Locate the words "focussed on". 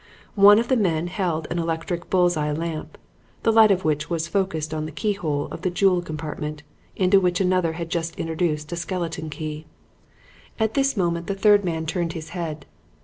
4.27-4.87